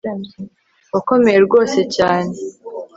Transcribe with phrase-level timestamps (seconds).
[0.93, 2.33] wakomeye rwose cyane